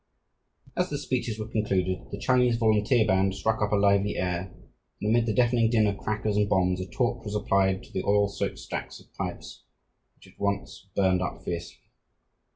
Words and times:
As 0.75 0.89
the 0.89 0.97
speeches 0.97 1.37
were 1.37 1.47
concluded, 1.47 2.09
the 2.09 2.17
Chinese 2.17 2.55
Volunteer 2.57 3.05
Band 3.05 3.35
struck 3.35 3.61
up 3.61 3.71
a 3.71 3.75
lively 3.75 4.17
air 4.17 4.51
and 4.99 5.09
amid 5.11 5.27
the 5.27 5.31
deafening 5.35 5.69
din 5.69 5.85
of 5.85 5.99
crackers 5.99 6.37
and 6.37 6.49
bombs 6.49 6.81
a 6.81 6.87
torch 6.87 7.23
was 7.23 7.35
applied 7.35 7.83
to 7.83 7.93
the 7.93 8.03
oil 8.03 8.27
soaked 8.27 8.57
stacks 8.57 8.99
of 8.99 9.13
pipes 9.13 9.61
which 10.15 10.25
at 10.27 10.39
once 10.39 10.87
burned 10.95 11.21
up 11.21 11.43
fiercely. 11.43 11.81